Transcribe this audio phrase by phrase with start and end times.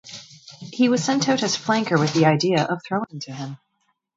[0.73, 3.57] He was sent out as flanker with the idea of throwing to him.